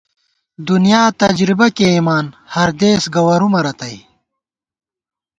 [0.67, 3.97] دُنیا تجربہ کېئیمان، ہر دېس گوَرُومہ رتئ